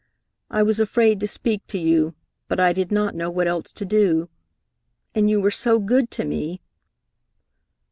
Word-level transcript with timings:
I 0.49 0.63
was 0.63 0.79
afraid 0.79 1.19
to 1.19 1.27
speak 1.27 1.67
to 1.67 1.77
you, 1.77 2.15
but 2.47 2.59
I 2.59 2.73
did 2.73 2.91
not 2.91 3.13
know 3.13 3.29
what 3.29 3.45
else 3.47 3.71
to 3.73 3.85
do, 3.85 4.29
and 5.13 5.29
you 5.29 5.39
were 5.39 5.51
so 5.51 5.77
good 5.77 6.09
to 6.09 6.25
me 6.25 6.59